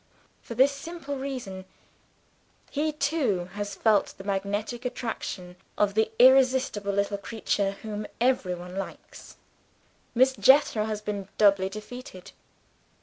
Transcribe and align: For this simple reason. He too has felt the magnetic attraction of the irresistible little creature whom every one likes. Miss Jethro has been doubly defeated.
For 0.41 0.55
this 0.55 0.71
simple 0.71 1.15
reason. 1.15 1.63
He 2.71 2.91
too 2.91 3.49
has 3.53 3.75
felt 3.75 4.15
the 4.17 4.23
magnetic 4.23 4.83
attraction 4.83 5.57
of 5.77 5.93
the 5.93 6.09
irresistible 6.17 6.91
little 6.91 7.19
creature 7.19 7.73
whom 7.83 8.07
every 8.19 8.55
one 8.55 8.75
likes. 8.77 9.37
Miss 10.15 10.33
Jethro 10.33 10.85
has 10.85 11.01
been 11.01 11.27
doubly 11.37 11.69
defeated. 11.69 12.31